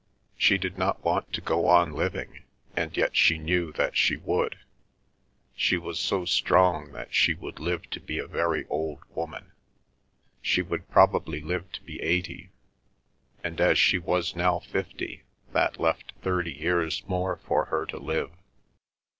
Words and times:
She 0.35 0.57
did 0.57 0.79
not 0.79 1.03
want 1.03 1.31
to 1.33 1.41
go 1.41 1.67
on 1.67 1.91
living, 1.93 2.41
and 2.75 2.97
yet 2.97 3.15
she 3.15 3.37
knew 3.37 3.71
that 3.73 3.95
she 3.95 4.17
would. 4.17 4.57
She 5.55 5.77
was 5.77 5.99
so 5.99 6.25
strong 6.25 6.91
that 6.93 7.13
she 7.13 7.35
would 7.35 7.59
live 7.59 7.87
to 7.91 7.99
be 7.99 8.17
a 8.17 8.25
very 8.25 8.65
old 8.65 8.97
woman. 9.13 9.51
She 10.41 10.63
would 10.63 10.89
probably 10.89 11.39
live 11.39 11.71
to 11.73 11.83
be 11.83 12.01
eighty, 12.01 12.49
and 13.43 13.61
as 13.61 13.77
she 13.77 13.99
was 13.99 14.35
now 14.35 14.57
fifty, 14.57 15.21
that 15.53 15.79
left 15.79 16.13
thirty 16.23 16.53
years 16.53 17.03
more 17.07 17.35
for 17.45 17.65
her 17.65 17.85
to 17.85 17.99
live. 17.99 18.31